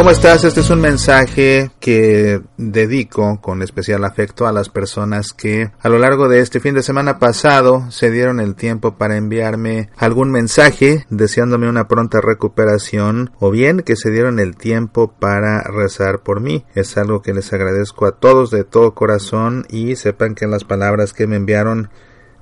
¿Cómo 0.00 0.12
estás? 0.12 0.44
Este 0.44 0.60
es 0.60 0.70
un 0.70 0.80
mensaje 0.80 1.70
que 1.78 2.40
dedico 2.56 3.38
con 3.42 3.60
especial 3.60 4.02
afecto 4.06 4.46
a 4.46 4.52
las 4.52 4.70
personas 4.70 5.34
que 5.34 5.72
a 5.78 5.90
lo 5.90 5.98
largo 5.98 6.26
de 6.26 6.40
este 6.40 6.58
fin 6.58 6.74
de 6.74 6.82
semana 6.82 7.18
pasado 7.18 7.90
se 7.90 8.10
dieron 8.10 8.40
el 8.40 8.54
tiempo 8.54 8.96
para 8.96 9.18
enviarme 9.18 9.90
algún 9.98 10.30
mensaje 10.30 11.04
deseándome 11.10 11.68
una 11.68 11.86
pronta 11.86 12.22
recuperación 12.22 13.32
o 13.40 13.50
bien 13.50 13.80
que 13.80 13.94
se 13.94 14.10
dieron 14.10 14.38
el 14.38 14.56
tiempo 14.56 15.12
para 15.20 15.60
rezar 15.64 16.20
por 16.20 16.40
mí. 16.40 16.64
Es 16.74 16.96
algo 16.96 17.20
que 17.20 17.34
les 17.34 17.52
agradezco 17.52 18.06
a 18.06 18.12
todos 18.12 18.50
de 18.50 18.64
todo 18.64 18.94
corazón 18.94 19.66
y 19.68 19.96
sepan 19.96 20.34
que 20.34 20.46
las 20.46 20.64
palabras 20.64 21.12
que 21.12 21.26
me 21.26 21.36
enviaron 21.36 21.90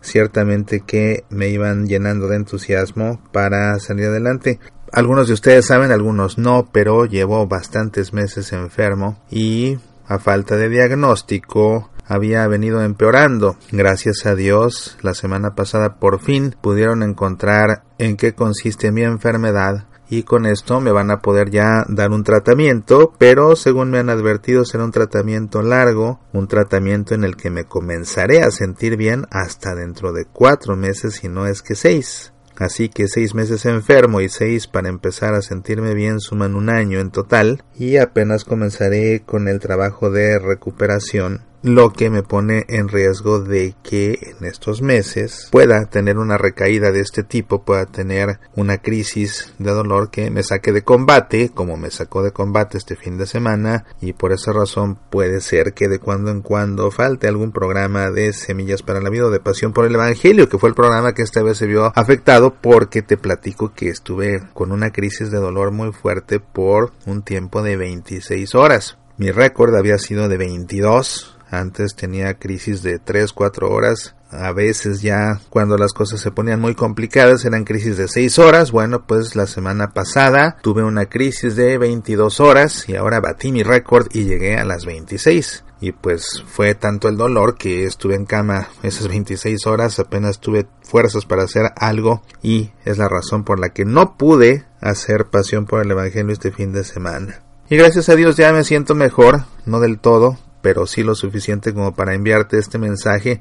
ciertamente 0.01 0.85
que 0.87 1.25
me 1.29 1.49
iban 1.49 1.89
llenando 1.89 2.29
de 2.29 2.37
entusiasmo 2.37 3.21
para 3.33 3.81
salir 3.81 4.07
adelante. 4.07 4.61
Algunos 4.93 5.29
de 5.29 5.35
ustedes 5.35 5.67
saben, 5.67 5.93
algunos 5.93 6.39
no, 6.39 6.69
pero 6.73 7.05
llevo 7.05 7.47
bastantes 7.47 8.13
meses 8.13 8.53
enfermo 8.53 9.19
y 9.31 9.79
a 10.07 10.19
falta 10.19 10.57
de 10.57 10.69
diagnóstico 10.69 11.91
había 12.07 12.47
venido 12.49 12.83
empeorando. 12.83 13.57
Gracias 13.71 14.25
a 14.25 14.35
Dios, 14.35 14.97
la 15.03 15.13
semana 15.13 15.55
pasada 15.55 15.97
por 15.97 16.21
fin 16.21 16.57
pudieron 16.61 17.03
encontrar 17.03 17.83
en 17.99 18.17
qué 18.17 18.35
consiste 18.35 18.91
mi 18.91 19.03
enfermedad 19.03 19.85
y 20.11 20.23
con 20.23 20.47
esto 20.47 20.81
me 20.81 20.91
van 20.91 21.11
a 21.11 21.21
poder 21.21 21.51
ya 21.51 21.85
dar 21.89 22.11
un 22.11 22.25
tratamiento, 22.25 23.13
pero 23.19 23.57
según 23.57 23.91
me 23.91 23.99
han 23.99 24.09
advertido 24.09 24.65
será 24.65 24.85
un 24.85 24.91
tratamiento 24.91 25.61
largo, 25.61 26.21
un 26.33 26.49
tratamiento 26.49 27.15
en 27.15 27.25
el 27.25 27.37
que 27.37 27.51
me 27.51 27.65
comenzaré 27.65 28.43
a 28.43 28.51
sentir 28.51 28.97
bien 28.97 29.27
hasta 29.31 29.75
dentro 29.75 30.13
de 30.15 30.25
cuatro 30.25 30.77
meses 30.77 31.23
y 31.25 31.29
no 31.29 31.47
es 31.47 31.61
que 31.61 31.75
seis. 31.75 32.33
Así 32.59 32.89
que 32.89 33.07
seis 33.07 33.35
meses 33.35 33.65
enfermo 33.67 34.21
y 34.21 34.29
seis 34.29 34.67
para 34.67 34.89
empezar 34.89 35.35
a 35.35 35.43
sentirme 35.43 35.95
bien 35.95 36.19
suman 36.19 36.57
un 36.57 36.71
año 36.71 36.99
en 36.99 37.11
total 37.11 37.63
y 37.79 37.99
apenas 37.99 38.45
comenzaré 38.45 39.23
con 39.25 39.47
el 39.47 39.61
trabajo 39.61 40.11
de 40.11 40.41
recuperación 40.41 41.43
lo 41.63 41.93
que 41.93 42.11
me 42.11 42.23
pone 42.23 42.65
en 42.69 42.89
riesgo 42.89 43.41
de 43.41 43.75
que 43.83 44.19
en 44.39 44.47
estos 44.47 44.83
meses 44.83 45.49
pueda 45.51 45.87
tener 45.87 46.19
una 46.19 46.39
recaída 46.39 46.93
de 46.93 47.01
este 47.01 47.23
tipo, 47.23 47.63
pueda 47.63 47.87
tener 47.87 48.39
una 48.55 48.79
crisis 48.79 49.53
de 49.59 49.71
dolor 49.71 50.11
que 50.11 50.31
me 50.31 50.43
saque 50.43 50.73
de 50.73 50.83
combate, 50.83 51.51
como 51.51 51.77
me 51.77 51.91
sacó 51.91 52.23
de 52.23 52.33
combate 52.33 52.79
este 52.79 52.97
fin 52.97 53.19
de 53.19 53.27
semana, 53.27 53.85
y 54.01 54.13
por 54.13 54.33
esa 54.33 54.53
razón 54.53 54.99
puede 55.11 55.41
ser 55.41 55.75
que 55.75 55.89
de 55.89 55.99
cuando 55.99 56.31
en 56.31 56.43
cuando 56.43 56.91
falte 56.91 57.29
algún 57.29 57.53
programa 57.53 58.11
de 58.11 58.33
Semillas 58.33 58.83
para 58.83 59.01
la 59.01 59.11
Vida 59.11 59.27
o 59.27 59.31
de 59.31 59.41
Pasión 59.41 59.73
por 59.73 59.85
el 59.85 59.95
Evangelio, 59.95 60.49
que 60.49 60.59
fue 60.59 60.69
el 60.69 60.75
programa 60.75 61.15
que 61.15 61.23
esta 61.23 61.43
vez 61.43 61.59
se 61.59 61.67
vio 61.67 61.93
afectado 61.95 62.55
porque 62.55 63.03
te 63.03 63.17
platico 63.17 63.73
que 63.75 63.89
estuve 63.89 64.43
con 64.55 64.73
una 64.73 64.93
crisis 64.93 65.31
de 65.31 65.39
dolor 65.39 65.73
muy 65.73 65.93
fuerte 65.93 66.41
por 66.41 66.93
un 67.07 67.23
tiempo 67.23 67.63
de 67.63 67.77
26 67.77 68.55
horas. 68.55 68.99
Mi 69.17 69.33
récord 69.33 69.75
había 69.75 69.99
sido 69.99 70.29
de 70.29 70.37
22 70.37 71.38
antes 71.51 71.95
tenía 71.95 72.35
crisis 72.35 72.83
de 72.83 72.99
3, 72.99 73.33
4 73.33 73.71
horas. 73.71 74.15
A 74.31 74.53
veces 74.53 75.01
ya 75.01 75.41
cuando 75.49 75.79
las 75.79 75.93
cosas 75.93 76.21
se 76.21 76.31
ponían 76.31 76.61
muy 76.61 76.75
complicadas 76.75 77.45
eran 77.45 77.65
crisis 77.65 77.97
de 77.97 78.09
6 78.09 78.39
horas. 78.39 78.71
Bueno, 78.71 79.07
pues 79.07 79.37
la 79.37 79.47
semana 79.47 79.93
pasada 79.93 80.57
tuve 80.63 80.83
una 80.83 81.07
crisis 81.07 81.57
de 81.57 81.79
22 81.79 82.41
horas 82.41 82.89
y 82.89 82.97
ahora 82.97 83.21
batí 83.21 83.53
mi 83.53 83.63
récord 83.63 84.09
y 84.13 84.25
llegué 84.25 84.59
a 84.59 84.65
las 84.65 84.85
26 84.85 85.65
y 85.81 85.93
pues 85.93 86.43
fue 86.47 86.75
tanto 86.75 87.09
el 87.09 87.17
dolor 87.17 87.57
que 87.57 87.85
estuve 87.85 88.15
en 88.15 88.25
cama 88.25 88.69
esas 88.83 89.09
26 89.09 89.67
horas, 89.67 89.99
apenas 89.99 90.41
tuve 90.41 90.67
fuerzas 90.83 91.25
para 91.25 91.45
hacer 91.45 91.67
algo 91.77 92.23
y 92.43 92.71
es 92.85 92.99
la 92.99 93.09
razón 93.09 93.45
por 93.45 93.61
la 93.61 93.71
que 93.71 93.85
no 93.85 94.17
pude 94.17 94.65
hacer 94.81 95.27
pasión 95.27 95.67
por 95.67 95.83
el 95.83 95.91
Evangelio 95.91 96.33
este 96.33 96.51
fin 96.51 96.73
de 96.73 96.85
semana. 96.85 97.43
Y 97.71 97.77
gracias 97.77 98.09
a 98.09 98.17
Dios 98.17 98.37
ya 98.37 98.53
me 98.53 98.65
siento 98.65 98.95
mejor, 98.95 99.45
no 99.67 99.79
del 99.81 99.99
todo, 99.99 100.39
pero 100.61 100.87
sí 100.87 101.03
lo 101.03 101.15
suficiente 101.15 101.73
como 101.73 101.95
para 101.95 102.15
enviarte 102.15 102.59
este 102.59 102.79
mensaje 102.79 103.41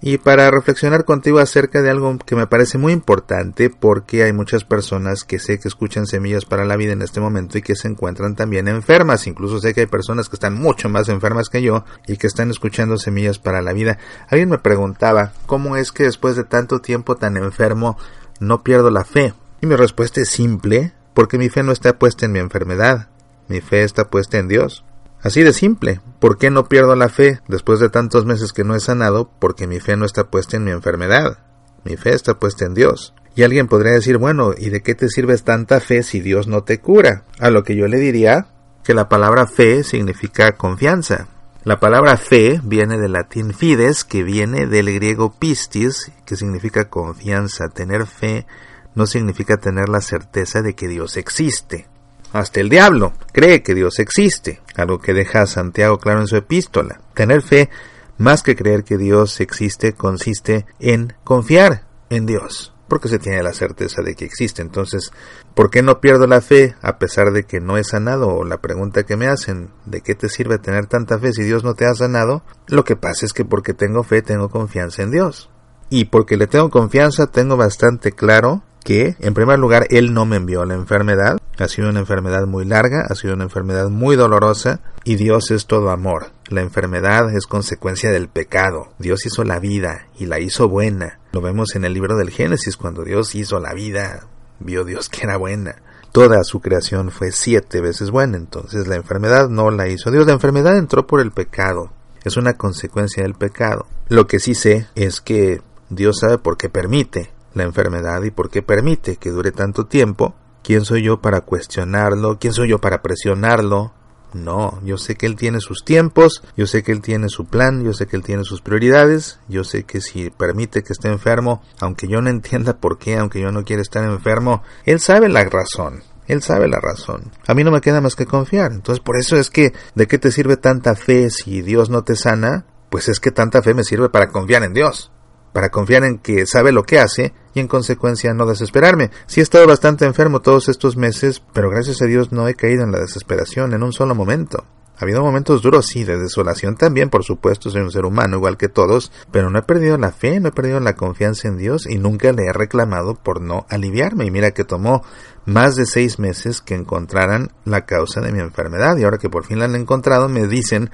y 0.00 0.18
para 0.18 0.50
reflexionar 0.50 1.04
contigo 1.04 1.38
acerca 1.38 1.82
de 1.82 1.90
algo 1.90 2.18
que 2.18 2.36
me 2.36 2.46
parece 2.46 2.78
muy 2.78 2.92
importante 2.92 3.70
porque 3.70 4.22
hay 4.22 4.32
muchas 4.32 4.64
personas 4.64 5.24
que 5.24 5.38
sé 5.38 5.58
que 5.58 5.68
escuchan 5.68 6.06
semillas 6.06 6.44
para 6.44 6.64
la 6.64 6.76
vida 6.76 6.92
en 6.92 7.02
este 7.02 7.20
momento 7.20 7.58
y 7.58 7.62
que 7.62 7.74
se 7.74 7.88
encuentran 7.88 8.36
también 8.36 8.68
enfermas, 8.68 9.26
incluso 9.26 9.60
sé 9.60 9.74
que 9.74 9.80
hay 9.80 9.86
personas 9.86 10.28
que 10.28 10.36
están 10.36 10.54
mucho 10.54 10.88
más 10.88 11.08
enfermas 11.08 11.48
que 11.48 11.62
yo 11.62 11.84
y 12.06 12.16
que 12.16 12.26
están 12.26 12.50
escuchando 12.50 12.96
semillas 12.98 13.38
para 13.38 13.62
la 13.62 13.72
vida. 13.72 13.98
Alguien 14.28 14.50
me 14.50 14.58
preguntaba 14.58 15.32
cómo 15.46 15.76
es 15.76 15.90
que 15.90 16.04
después 16.04 16.36
de 16.36 16.44
tanto 16.44 16.80
tiempo 16.80 17.16
tan 17.16 17.36
enfermo 17.36 17.98
no 18.40 18.62
pierdo 18.62 18.90
la 18.90 19.04
fe 19.04 19.34
y 19.60 19.66
mi 19.66 19.74
respuesta 19.74 20.20
es 20.20 20.28
simple 20.28 20.92
porque 21.14 21.38
mi 21.38 21.48
fe 21.48 21.64
no 21.64 21.72
está 21.72 21.98
puesta 21.98 22.26
en 22.26 22.32
mi 22.32 22.38
enfermedad, 22.38 23.08
mi 23.48 23.60
fe 23.60 23.82
está 23.82 24.08
puesta 24.08 24.38
en 24.38 24.46
Dios. 24.46 24.84
Así 25.22 25.42
de 25.42 25.52
simple. 25.52 26.00
¿Por 26.20 26.38
qué 26.38 26.50
no 26.50 26.68
pierdo 26.68 26.94
la 26.96 27.08
fe 27.08 27.40
después 27.48 27.80
de 27.80 27.90
tantos 27.90 28.24
meses 28.24 28.52
que 28.52 28.64
no 28.64 28.74
he 28.74 28.80
sanado? 28.80 29.30
Porque 29.38 29.66
mi 29.66 29.80
fe 29.80 29.96
no 29.96 30.04
está 30.04 30.30
puesta 30.30 30.56
en 30.56 30.64
mi 30.64 30.70
enfermedad. 30.70 31.38
Mi 31.84 31.96
fe 31.96 32.14
está 32.14 32.38
puesta 32.38 32.64
en 32.64 32.74
Dios. 32.74 33.14
Y 33.34 33.42
alguien 33.42 33.68
podría 33.68 33.92
decir, 33.92 34.18
bueno, 34.18 34.52
¿y 34.56 34.70
de 34.70 34.82
qué 34.82 34.94
te 34.94 35.08
sirves 35.08 35.44
tanta 35.44 35.80
fe 35.80 36.02
si 36.02 36.20
Dios 36.20 36.48
no 36.48 36.64
te 36.64 36.80
cura? 36.80 37.24
A 37.38 37.50
lo 37.50 37.62
que 37.62 37.76
yo 37.76 37.86
le 37.86 37.98
diría 37.98 38.48
que 38.82 38.94
la 38.94 39.08
palabra 39.08 39.46
fe 39.46 39.84
significa 39.84 40.52
confianza. 40.56 41.28
La 41.64 41.78
palabra 41.78 42.16
fe 42.16 42.60
viene 42.62 42.98
del 42.98 43.12
latín 43.12 43.52
fides, 43.52 44.04
que 44.04 44.22
viene 44.22 44.66
del 44.66 44.92
griego 44.92 45.34
pistis, 45.38 46.10
que 46.24 46.36
significa 46.36 46.88
confianza. 46.88 47.68
Tener 47.68 48.06
fe 48.06 48.46
no 48.94 49.06
significa 49.06 49.56
tener 49.56 49.88
la 49.88 50.00
certeza 50.00 50.62
de 50.62 50.74
que 50.74 50.88
Dios 50.88 51.16
existe. 51.16 51.88
Hasta 52.32 52.60
el 52.60 52.68
diablo 52.68 53.14
cree 53.32 53.62
que 53.62 53.74
Dios 53.74 53.98
existe, 53.98 54.60
algo 54.76 54.98
que 54.98 55.14
deja 55.14 55.46
Santiago 55.46 55.98
claro 55.98 56.20
en 56.20 56.26
su 56.26 56.36
epístola. 56.36 57.00
Tener 57.14 57.42
fe, 57.42 57.70
más 58.18 58.42
que 58.42 58.56
creer 58.56 58.84
que 58.84 58.98
Dios 58.98 59.40
existe, 59.40 59.94
consiste 59.94 60.66
en 60.78 61.14
confiar 61.24 61.86
en 62.10 62.26
Dios, 62.26 62.74
porque 62.86 63.08
se 63.08 63.18
tiene 63.18 63.42
la 63.42 63.54
certeza 63.54 64.02
de 64.02 64.14
que 64.14 64.26
existe. 64.26 64.60
Entonces, 64.60 65.10
¿por 65.54 65.70
qué 65.70 65.82
no 65.82 66.00
pierdo 66.00 66.26
la 66.26 66.42
fe 66.42 66.74
a 66.82 66.98
pesar 66.98 67.32
de 67.32 67.44
que 67.44 67.60
no 67.60 67.78
he 67.78 67.84
sanado? 67.84 68.28
O 68.28 68.44
la 68.44 68.58
pregunta 68.58 69.04
que 69.04 69.16
me 69.16 69.28
hacen, 69.28 69.70
¿de 69.86 70.02
qué 70.02 70.14
te 70.14 70.28
sirve 70.28 70.58
tener 70.58 70.86
tanta 70.86 71.18
fe 71.18 71.32
si 71.32 71.44
Dios 71.44 71.64
no 71.64 71.74
te 71.74 71.86
ha 71.86 71.94
sanado? 71.94 72.42
Lo 72.66 72.84
que 72.84 72.96
pasa 72.96 73.24
es 73.24 73.32
que 73.32 73.46
porque 73.46 73.72
tengo 73.72 74.02
fe 74.02 74.20
tengo 74.20 74.50
confianza 74.50 75.02
en 75.02 75.12
Dios. 75.12 75.48
Y 75.90 76.06
porque 76.06 76.36
le 76.36 76.46
tengo 76.46 76.68
confianza 76.68 77.28
tengo 77.28 77.56
bastante 77.56 78.12
claro 78.12 78.62
que, 78.84 79.16
en 79.20 79.34
primer 79.34 79.58
lugar, 79.58 79.86
Él 79.90 80.14
no 80.14 80.24
me 80.24 80.36
envió 80.36 80.64
la 80.64 80.74
enfermedad, 80.74 81.38
ha 81.58 81.68
sido 81.68 81.90
una 81.90 82.00
enfermedad 82.00 82.46
muy 82.46 82.64
larga, 82.64 83.06
ha 83.08 83.14
sido 83.14 83.34
una 83.34 83.44
enfermedad 83.44 83.88
muy 83.88 84.16
dolorosa, 84.16 84.80
y 85.04 85.16
Dios 85.16 85.50
es 85.50 85.66
todo 85.66 85.90
amor. 85.90 86.30
La 86.48 86.62
enfermedad 86.62 87.34
es 87.34 87.46
consecuencia 87.46 88.10
del 88.10 88.28
pecado. 88.28 88.92
Dios 88.98 89.26
hizo 89.26 89.44
la 89.44 89.58
vida 89.58 90.06
y 90.18 90.26
la 90.26 90.40
hizo 90.40 90.68
buena. 90.68 91.18
Lo 91.32 91.40
vemos 91.40 91.74
en 91.74 91.84
el 91.84 91.94
libro 91.94 92.16
del 92.16 92.30
Génesis, 92.30 92.76
cuando 92.76 93.04
Dios 93.04 93.34
hizo 93.34 93.60
la 93.60 93.74
vida, 93.74 94.26
vio 94.60 94.84
Dios 94.84 95.08
que 95.08 95.24
era 95.24 95.36
buena. 95.36 95.76
Toda 96.12 96.42
su 96.42 96.60
creación 96.60 97.10
fue 97.10 97.32
siete 97.32 97.80
veces 97.80 98.10
buena, 98.10 98.38
entonces 98.38 98.88
la 98.88 98.96
enfermedad 98.96 99.48
no 99.48 99.70
la 99.70 99.88
hizo 99.88 100.10
Dios, 100.10 100.26
la 100.26 100.32
enfermedad 100.32 100.78
entró 100.78 101.06
por 101.06 101.20
el 101.20 101.32
pecado, 101.32 101.92
es 102.24 102.38
una 102.38 102.54
consecuencia 102.54 103.22
del 103.22 103.34
pecado. 103.34 103.86
Lo 104.08 104.26
que 104.26 104.40
sí 104.40 104.54
sé 104.54 104.86
es 104.94 105.20
que 105.20 105.60
Dios 105.90 106.20
sabe 106.20 106.38
por 106.38 106.56
qué 106.56 106.70
permite 106.70 107.30
la 107.54 107.64
enfermedad 107.64 108.22
y 108.22 108.30
por 108.30 108.50
qué 108.50 108.62
permite 108.62 109.16
que 109.16 109.30
dure 109.30 109.52
tanto 109.52 109.86
tiempo. 109.86 110.34
¿Quién 110.62 110.84
soy 110.84 111.02
yo 111.02 111.20
para 111.20 111.42
cuestionarlo? 111.42 112.38
¿Quién 112.38 112.52
soy 112.52 112.68
yo 112.68 112.78
para 112.78 113.00
presionarlo? 113.02 113.92
No, 114.34 114.78
yo 114.84 114.98
sé 114.98 115.16
que 115.16 115.26
Él 115.26 115.36
tiene 115.36 115.60
sus 115.60 115.84
tiempos, 115.84 116.42
yo 116.56 116.66
sé 116.66 116.82
que 116.82 116.92
Él 116.92 117.00
tiene 117.00 117.28
su 117.28 117.46
plan, 117.46 117.82
yo 117.82 117.94
sé 117.94 118.06
que 118.06 118.16
Él 118.16 118.22
tiene 118.22 118.44
sus 118.44 118.60
prioridades, 118.60 119.38
yo 119.48 119.64
sé 119.64 119.84
que 119.84 120.00
si 120.02 120.28
permite 120.28 120.82
que 120.82 120.92
esté 120.92 121.08
enfermo, 121.08 121.62
aunque 121.80 122.08
yo 122.08 122.20
no 122.20 122.28
entienda 122.30 122.76
por 122.76 122.98
qué, 122.98 123.16
aunque 123.16 123.40
yo 123.40 123.50
no 123.50 123.64
quiera 123.64 123.80
estar 123.80 124.04
enfermo, 124.04 124.62
Él 124.84 125.00
sabe 125.00 125.28
la 125.28 125.44
razón. 125.44 126.02
Él 126.26 126.42
sabe 126.42 126.68
la 126.68 126.78
razón. 126.78 127.32
A 127.46 127.54
mí 127.54 127.64
no 127.64 127.70
me 127.70 127.80
queda 127.80 128.02
más 128.02 128.14
que 128.14 128.26
confiar. 128.26 128.72
Entonces, 128.72 129.02
por 129.02 129.16
eso 129.16 129.36
es 129.36 129.48
que, 129.48 129.72
¿de 129.94 130.06
qué 130.06 130.18
te 130.18 130.30
sirve 130.30 130.58
tanta 130.58 130.94
fe 130.94 131.30
si 131.30 131.62
Dios 131.62 131.88
no 131.88 132.04
te 132.04 132.16
sana? 132.16 132.66
Pues 132.90 133.08
es 133.08 133.18
que 133.18 133.30
tanta 133.30 133.62
fe 133.62 133.72
me 133.72 133.82
sirve 133.82 134.10
para 134.10 134.28
confiar 134.28 134.62
en 134.62 134.74
Dios 134.74 135.10
para 135.52 135.70
confiar 135.70 136.04
en 136.04 136.18
que 136.18 136.46
sabe 136.46 136.72
lo 136.72 136.82
que 136.82 136.98
hace 136.98 137.32
y 137.54 137.60
en 137.60 137.68
consecuencia 137.68 138.34
no 138.34 138.46
desesperarme. 138.46 139.10
Sí 139.26 139.40
he 139.40 139.42
estado 139.42 139.66
bastante 139.66 140.04
enfermo 140.04 140.40
todos 140.40 140.68
estos 140.68 140.96
meses, 140.96 141.42
pero 141.52 141.70
gracias 141.70 142.02
a 142.02 142.06
Dios 142.06 142.32
no 142.32 142.48
he 142.48 142.54
caído 142.54 142.84
en 142.84 142.92
la 142.92 143.00
desesperación 143.00 143.74
en 143.74 143.82
un 143.82 143.92
solo 143.92 144.14
momento. 144.14 144.64
Ha 144.98 145.04
habido 145.04 145.22
momentos 145.22 145.62
duros, 145.62 145.86
sí, 145.86 146.02
de 146.02 146.18
desolación 146.18 146.76
también, 146.76 147.08
por 147.08 147.22
supuesto, 147.22 147.70
soy 147.70 147.82
un 147.82 147.92
ser 147.92 148.04
humano 148.04 148.36
igual 148.36 148.56
que 148.56 148.68
todos, 148.68 149.12
pero 149.30 149.48
no 149.48 149.60
he 149.60 149.62
perdido 149.62 149.96
la 149.96 150.10
fe, 150.10 150.40
no 150.40 150.48
he 150.48 150.52
perdido 150.52 150.80
la 150.80 150.96
confianza 150.96 151.46
en 151.46 151.56
Dios 151.56 151.86
y 151.88 151.98
nunca 151.98 152.32
le 152.32 152.46
he 152.46 152.52
reclamado 152.52 153.14
por 153.14 153.40
no 153.40 153.64
aliviarme. 153.68 154.26
Y 154.26 154.32
mira 154.32 154.50
que 154.50 154.64
tomó 154.64 155.04
más 155.46 155.76
de 155.76 155.86
seis 155.86 156.18
meses 156.18 156.60
que 156.60 156.74
encontraran 156.74 157.52
la 157.64 157.86
causa 157.86 158.20
de 158.20 158.32
mi 158.32 158.40
enfermedad 158.40 158.96
y 158.96 159.04
ahora 159.04 159.18
que 159.18 159.30
por 159.30 159.44
fin 159.44 159.60
la 159.60 159.66
han 159.66 159.76
encontrado 159.76 160.28
me 160.28 160.48
dicen 160.48 160.90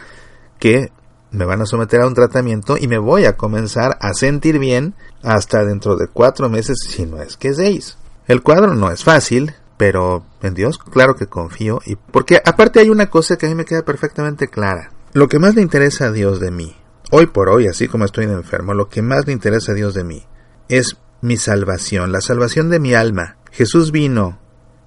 que 0.59 0.93
me 1.35 1.45
van 1.45 1.61
a 1.61 1.67
someter 1.67 2.01
a 2.01 2.07
un 2.07 2.15
tratamiento 2.15 2.77
y 2.79 2.89
me 2.89 2.99
voy 2.99 3.25
a 3.25 3.37
comenzar 3.37 3.97
a 4.01 4.15
sentir 4.15 4.59
bien 4.59 4.95
hasta 5.23 5.65
dentro 5.65 5.97
de 5.97 6.09
cuatro 6.09 6.49
meses, 6.49 6.79
si 6.89 7.07
no 7.07 7.21
es 7.21 7.37
que 7.37 7.55
seis. 7.55 7.99
El 8.27 8.43
cuadro 8.43 8.75
no 8.75 8.91
es 8.91 9.05
fácil, 9.05 9.55
pero 9.77 10.25
en 10.43 10.55
Dios 10.55 10.79
claro 10.79 11.17
que 11.17 11.27
confío 11.27 11.81
y 11.85 11.97
porque 11.97 12.41
aparte 12.45 12.81
hay 12.81 12.91
una 12.91 13.11
cosa 13.11 13.37
que 13.37 13.47
a 13.47 13.49
mí 13.49 13.55
me 13.55 13.65
queda 13.65 13.83
perfectamente 13.83 14.49
clara. 14.49 14.93
Lo 15.13 15.29
que 15.29 15.39
más 15.39 15.55
le 15.55 15.63
interesa 15.63 16.07
a 16.07 16.13
Dios 16.13 16.41
de 16.41 16.51
mí, 16.51 16.77
hoy 17.11 17.27
por 17.27 17.49
hoy, 17.49 17.67
así 17.67 17.89
como 17.89 18.05
estoy 18.05 18.25
enfermo, 18.25 18.75
lo 18.75 18.89
que 18.89 19.03
más 19.03 19.27
le 19.27 19.33
interesa 19.33 19.73
a 19.73 19.75
Dios 19.75 19.95
de 19.95 20.05
mí 20.05 20.27
es 20.69 20.97
mi 21.21 21.37
salvación, 21.37 22.13
la 22.13 22.21
salvación 22.21 22.71
de 22.71 22.81
mi 22.81 22.95
alma. 22.95 23.37
Jesús 23.51 23.93
vino 23.93 24.39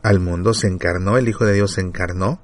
al 0.04 0.20
mundo, 0.20 0.54
se 0.54 0.68
encarnó, 0.68 1.18
el 1.18 1.28
Hijo 1.28 1.46
de 1.46 1.54
Dios 1.54 1.74
se 1.74 1.82
encarnó, 1.82 2.40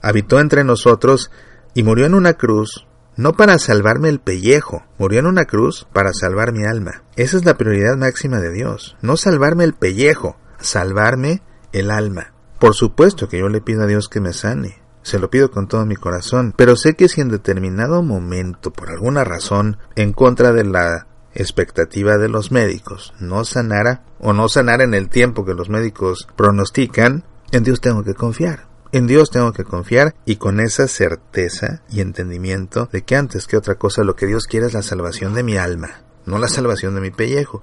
habitó 0.00 0.40
entre 0.40 0.64
nosotros 0.64 1.30
y 1.74 1.82
murió 1.82 2.06
en 2.06 2.14
una 2.14 2.34
cruz, 2.34 2.86
no 3.16 3.34
para 3.34 3.58
salvarme 3.58 4.08
el 4.08 4.20
pellejo, 4.20 4.84
murió 4.98 5.20
en 5.20 5.26
una 5.26 5.44
cruz 5.44 5.86
para 5.92 6.12
salvar 6.12 6.52
mi 6.52 6.64
alma. 6.64 7.02
Esa 7.16 7.36
es 7.36 7.44
la 7.44 7.56
prioridad 7.56 7.96
máxima 7.96 8.40
de 8.40 8.52
Dios, 8.52 8.96
no 9.02 9.16
salvarme 9.16 9.64
el 9.64 9.74
pellejo, 9.74 10.36
salvarme 10.58 11.42
el 11.72 11.90
alma. 11.90 12.32
Por 12.58 12.74
supuesto 12.74 13.28
que 13.28 13.38
yo 13.38 13.48
le 13.48 13.60
pido 13.60 13.82
a 13.82 13.86
Dios 13.86 14.08
que 14.08 14.20
me 14.20 14.32
sane, 14.32 14.82
se 15.02 15.18
lo 15.18 15.30
pido 15.30 15.50
con 15.50 15.66
todo 15.66 15.84
mi 15.84 15.96
corazón, 15.96 16.54
pero 16.56 16.76
sé 16.76 16.94
que 16.94 17.08
si 17.08 17.20
en 17.20 17.28
determinado 17.28 18.02
momento, 18.02 18.72
por 18.72 18.90
alguna 18.90 19.24
razón, 19.24 19.78
en 19.96 20.12
contra 20.12 20.52
de 20.52 20.64
la 20.64 21.06
expectativa 21.34 22.18
de 22.18 22.28
los 22.28 22.52
médicos, 22.52 23.12
no 23.18 23.44
sanara 23.44 24.04
o 24.20 24.32
no 24.32 24.48
sanara 24.48 24.84
en 24.84 24.94
el 24.94 25.08
tiempo 25.08 25.44
que 25.44 25.54
los 25.54 25.68
médicos 25.68 26.28
pronostican, 26.36 27.24
en 27.50 27.64
Dios 27.64 27.80
tengo 27.80 28.04
que 28.04 28.14
confiar. 28.14 28.71
En 28.94 29.06
Dios 29.06 29.30
tengo 29.30 29.54
que 29.54 29.64
confiar 29.64 30.14
y 30.26 30.36
con 30.36 30.60
esa 30.60 30.86
certeza 30.86 31.80
y 31.88 32.02
entendimiento 32.02 32.90
de 32.92 33.00
que 33.02 33.16
antes 33.16 33.46
que 33.46 33.56
otra 33.56 33.76
cosa 33.76 34.04
lo 34.04 34.16
que 34.16 34.26
Dios 34.26 34.44
quiere 34.44 34.66
es 34.66 34.74
la 34.74 34.82
salvación 34.82 35.32
de 35.32 35.42
mi 35.42 35.56
alma, 35.56 36.02
no 36.26 36.38
la 36.38 36.48
salvación 36.48 36.94
de 36.94 37.00
mi 37.00 37.10
pellejo. 37.10 37.62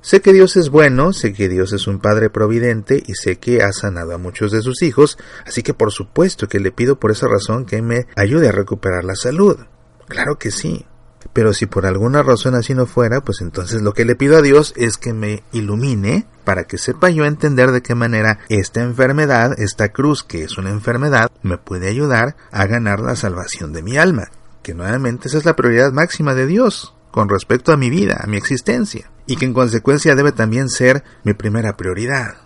Sé 0.00 0.20
que 0.20 0.32
Dios 0.32 0.56
es 0.56 0.68
bueno, 0.70 1.12
sé 1.12 1.32
que 1.32 1.48
Dios 1.48 1.72
es 1.72 1.88
un 1.88 1.98
Padre 1.98 2.30
providente 2.30 3.02
y 3.04 3.14
sé 3.16 3.38
que 3.38 3.60
ha 3.64 3.72
sanado 3.72 4.14
a 4.14 4.18
muchos 4.18 4.52
de 4.52 4.62
sus 4.62 4.82
hijos, 4.82 5.18
así 5.44 5.64
que 5.64 5.74
por 5.74 5.90
supuesto 5.90 6.46
que 6.46 6.60
le 6.60 6.70
pido 6.70 7.00
por 7.00 7.10
esa 7.10 7.26
razón 7.26 7.66
que 7.66 7.82
me 7.82 8.06
ayude 8.14 8.48
a 8.48 8.52
recuperar 8.52 9.02
la 9.02 9.16
salud. 9.16 9.58
Claro 10.06 10.38
que 10.38 10.52
sí. 10.52 10.86
Pero 11.32 11.52
si 11.52 11.66
por 11.66 11.86
alguna 11.86 12.22
razón 12.22 12.54
así 12.54 12.74
no 12.74 12.86
fuera, 12.86 13.20
pues 13.20 13.40
entonces 13.40 13.82
lo 13.82 13.92
que 13.92 14.04
le 14.04 14.16
pido 14.16 14.36
a 14.36 14.42
Dios 14.42 14.72
es 14.76 14.96
que 14.96 15.12
me 15.12 15.42
ilumine 15.52 16.26
para 16.44 16.64
que 16.64 16.78
sepa 16.78 17.10
yo 17.10 17.24
entender 17.24 17.70
de 17.70 17.82
qué 17.82 17.94
manera 17.94 18.38
esta 18.48 18.82
enfermedad, 18.82 19.58
esta 19.58 19.90
cruz 19.90 20.22
que 20.22 20.44
es 20.44 20.58
una 20.58 20.70
enfermedad, 20.70 21.30
me 21.42 21.58
puede 21.58 21.88
ayudar 21.88 22.36
a 22.50 22.66
ganar 22.66 23.00
la 23.00 23.16
salvación 23.16 23.72
de 23.72 23.82
mi 23.82 23.96
alma. 23.96 24.30
Que 24.62 24.74
nuevamente 24.74 25.28
esa 25.28 25.38
es 25.38 25.44
la 25.44 25.56
prioridad 25.56 25.92
máxima 25.92 26.34
de 26.34 26.46
Dios 26.46 26.94
con 27.10 27.28
respecto 27.28 27.72
a 27.72 27.76
mi 27.76 27.90
vida, 27.90 28.20
a 28.22 28.26
mi 28.26 28.36
existencia, 28.36 29.10
y 29.26 29.36
que 29.36 29.44
en 29.44 29.54
consecuencia 29.54 30.14
debe 30.14 30.32
también 30.32 30.68
ser 30.68 31.04
mi 31.24 31.34
primera 31.34 31.76
prioridad. 31.76 32.36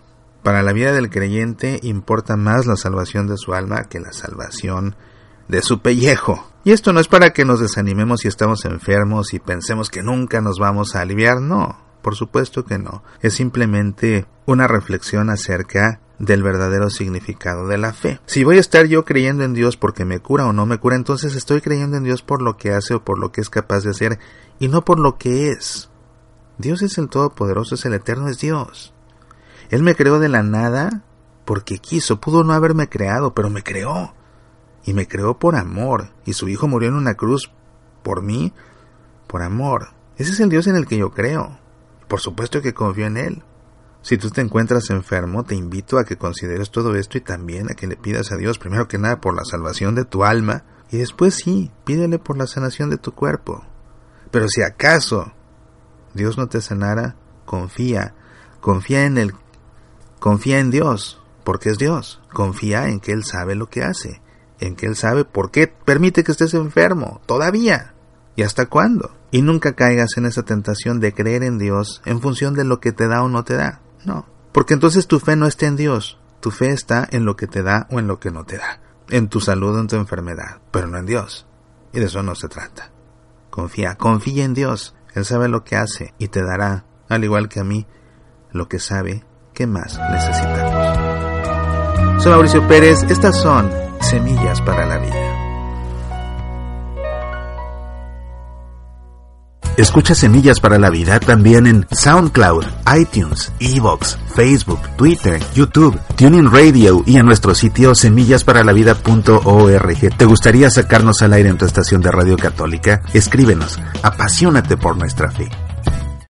Para 0.43 0.63
la 0.63 0.73
vida 0.73 0.93
del 0.93 1.11
creyente 1.11 1.79
importa 1.83 2.37
más 2.37 2.67
la 2.67 2.77
salvación 2.77 3.29
de 3.29 3.37
su 3.37 3.55
alma 3.55 3.85
que 3.85 4.01
la 4.01 4.13
salvación 4.13 4.97
de 5.49 5.63
su 5.63 5.81
pellejo. 5.81 6.52
Y 6.65 6.71
esto 6.71 6.93
no 6.93 7.01
es 7.01 7.09
para 7.09 7.33
que 7.33 7.45
nos 7.45 7.59
desanimemos 7.59 8.21
si 8.21 8.29
estamos 8.29 8.65
enfermos 8.65 9.35
y 9.35 9.41
pensemos 9.41 9.91
que 9.91 10.03
nunca 10.03 10.41
nos 10.41 10.61
vamos 10.61 10.95
a 10.95 11.01
aliviar, 11.01 11.41
no, 11.41 11.77
por 12.03 12.15
supuesto 12.15 12.65
que 12.65 12.79
no. 12.79 13.03
Es 13.21 13.35
simplemente 13.35 14.27
una 14.47 14.69
reflexión 14.69 15.29
acerca 15.29 16.01
del 16.21 16.45
verdadero 16.45 16.89
significado 16.89 17.67
de 17.67 17.79
la 17.79 17.93
fe. 17.93 18.21
Si 18.27 18.45
voy 18.45 18.59
a 18.59 18.61
estar 18.61 18.87
yo 18.87 19.05
creyendo 19.05 19.43
en 19.43 19.55
Dios 19.55 19.77
porque 19.77 20.05
me 20.05 20.21
cura 20.21 20.47
o 20.47 20.53
no 20.53 20.65
me 20.65 20.79
cura, 20.79 20.95
entonces 20.95 21.35
estoy 21.35 21.61
creyendo 21.61 21.97
en 21.97 22.05
Dios 22.05 22.23
por 22.23 22.41
lo 22.41 22.57
que 22.57 22.73
hace 22.73 22.95
o 22.95 23.05
por 23.05 23.19
lo 23.19 23.33
que 23.33 23.41
es 23.41 23.51
capaz 23.51 23.81
de 23.81 23.91
hacer 23.91 24.21
y 24.61 24.69
no 24.69 24.85
por 24.85 25.01
lo 25.01 25.19
que 25.19 25.49
es. 25.49 25.91
Dios 26.59 26.83
es 26.83 26.97
el 26.97 27.09
Todopoderoso, 27.09 27.75
es 27.75 27.85
el 27.87 27.95
Eterno, 27.95 28.29
es 28.29 28.39
Dios. 28.39 28.95
Él 29.71 29.83
me 29.83 29.97
creó 29.97 30.21
de 30.21 30.29
la 30.29 30.45
nada 30.45 31.03
porque 31.45 31.79
quiso, 31.79 32.21
pudo 32.21 32.45
no 32.45 32.53
haberme 32.53 32.89
creado, 32.89 33.35
pero 33.35 33.51
me 33.51 33.65
creó 33.65 34.15
y 34.85 34.95
me 34.95 35.07
creó 35.07 35.39
por 35.39 35.57
amor, 35.57 36.11
y 36.25 36.33
su 36.33 36.49
Hijo 36.49 36.69
murió 36.69 36.89
en 36.89 36.97
una 36.97 37.15
cruz 37.15 37.53
por 38.03 38.23
mí, 38.23 38.53
por 39.27 39.43
amor. 39.43 39.89
Ese 40.17 40.33
es 40.33 40.41
el 40.41 40.49
Dios 40.49 40.67
en 40.67 40.77
el 40.77 40.87
que 40.87 40.99
yo 40.99 41.11
creo. 41.11 41.59
Por 42.09 42.21
supuesto 42.21 42.61
que 42.61 42.75
confío 42.75 43.07
en 43.07 43.17
Él. 43.17 43.43
Si 44.03 44.19
tú 44.19 44.31
te 44.31 44.41
encuentras 44.41 44.91
enfermo, 44.91 45.45
te 45.45 45.55
invito 45.55 45.99
a 45.99 46.05
que 46.05 46.17
consideres 46.17 46.71
todo 46.71 46.97
esto 46.97 47.19
y 47.19 47.21
también 47.21 47.71
a 47.71 47.75
que 47.75 47.87
le 47.87 47.97
pidas 47.97 48.33
a 48.33 48.37
Dios, 48.37 48.59
primero 48.59 48.89
que 48.89 48.99
nada, 48.99 49.21
por 49.21 49.35
la 49.35 49.45
salvación 49.45 49.95
de 49.95 50.05
tu 50.05 50.25
alma, 50.25 50.65
y 50.91 50.99
después 50.99 51.37
sí, 51.37 51.71
pídele 51.85 52.19
por 52.19 52.37
la 52.37 52.49
sanación 52.49 52.91
de 52.91 52.99
tu 52.99 53.13
cuerpo. 53.13 53.65
Pero 54.31 54.49
si 54.49 54.63
acaso 54.63 55.33
Dios 56.15 56.37
no 56.37 56.49
te 56.49 56.61
sanara, 56.61 57.17
confía, 57.47 58.15
confía 58.61 59.07
en 59.07 59.19
Él, 59.19 59.35
confía 60.19 60.59
en 60.59 60.71
Dios, 60.71 61.23
porque 61.45 61.71
es 61.71 61.79
Dios, 61.79 62.21
confía 62.33 62.89
en 62.89 62.99
que 62.99 63.13
Él 63.13 63.25
sabe 63.25 63.55
lo 63.55 63.71
que 63.71 63.83
hace 63.83 64.21
en 64.63 64.77
que 64.77 64.87
Él 64.87 64.97
sabe 64.97 65.25
por 65.25 65.51
qué 65.51 65.67
permite 65.67 66.23
que 66.23 66.33
estés 66.33 66.55
enfermo, 66.55 67.21
todavía. 67.27 67.95
¿Y 68.37 68.43
hasta 68.43 68.67
cuándo? 68.67 69.15
Y 69.31 69.43
nunca 69.43 69.75
caigas 69.75 70.17
en 70.17 70.25
esa 70.25 70.43
tentación 70.43 71.01
de 71.01 71.13
creer 71.13 71.43
en 71.43 71.59
Dios 71.59 72.01
en 72.05 72.21
función 72.21 72.55
de 72.55 72.65
lo 72.65 72.81
que 72.81 72.93
te 72.93 73.09
da 73.09 73.23
o 73.23 73.29
no 73.29 73.45
te 73.45 73.57
da. 73.57 73.81
No. 74.05 74.27
Porque 74.53 74.75
entonces 74.75 75.07
tu 75.07 75.19
fe 75.19 75.37
no 75.37 75.47
está 75.47 75.67
en 75.67 75.77
Dios. 75.77 76.19
Tu 76.41 76.51
fe 76.51 76.71
está 76.71 77.07
en 77.11 77.25
lo 77.25 77.37
que 77.37 77.47
te 77.47 77.63
da 77.63 77.87
o 77.91 77.99
en 77.99 78.07
lo 78.07 78.21
que 78.21 78.31
no 78.31 78.45
te 78.45 78.59
da. 78.59 78.81
En 79.11 79.29
tu 79.29 79.41
salud 79.41 79.77
o 79.77 79.81
en 79.81 79.89
tu 79.89 79.97
enfermedad. 79.97 80.61
Pero 80.71 80.87
no 80.87 80.99
en 80.99 81.07
Dios. 81.07 81.47
Y 81.93 81.99
de 81.99 82.07
eso 82.07 82.23
no 82.23 82.35
se 82.35 82.49
trata. 82.49 82.91
Confía, 83.51 83.97
confía 83.97 84.45
en 84.45 84.55
Dios. 84.55 84.95
Él 85.15 85.25
sabe 85.25 85.49
lo 85.49 85.65
que 85.65 85.77
hace 85.77 86.15
y 86.19 86.29
te 86.29 86.43
dará, 86.43 86.87
al 87.09 87.25
igual 87.25 87.49
que 87.49 87.61
a 87.61 87.65
mí, 87.65 87.87
lo 88.51 88.69
que 88.69 88.79
sabe 88.79 89.25
que 89.53 89.67
más 89.67 90.01
necesitamos. 90.11 92.23
Soy 92.23 92.33
Mauricio 92.33 92.67
Pérez. 92.67 93.03
Estas 93.11 93.37
son 93.37 93.82
Semillas 94.03 94.61
para 94.61 94.85
la 94.85 94.99
Vida. 94.99 95.43
Escucha 99.77 100.15
Semillas 100.15 100.61
para 100.61 100.79
la 100.79 100.89
Vida 100.91 101.19
también 101.19 101.67
en 101.67 101.87
SoundCloud, 101.91 102.67
iTunes, 103.01 103.51
Evox, 103.59 104.19
Facebook, 104.35 104.81
Twitter, 104.97 105.41
YouTube, 105.55 105.99
Tuning 106.17 106.51
Radio 106.51 107.03
y 107.07 107.17
en 107.17 107.25
nuestro 107.25 107.55
sitio 107.55 107.95
semillasparalavida.org. 107.95 110.17
¿Te 110.17 110.25
gustaría 110.27 110.69
sacarnos 110.69 111.23
al 111.23 111.33
aire 111.33 111.49
en 111.49 111.57
tu 111.57 111.65
estación 111.65 112.03
de 112.03 112.11
radio 112.11 112.37
católica? 112.37 113.01
Escríbenos. 113.15 113.81
Apasionate 114.03 114.77
por 114.77 114.99
nuestra 114.99 115.31
fe. 115.31 115.49